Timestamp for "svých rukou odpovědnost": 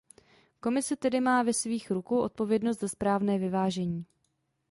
1.53-2.79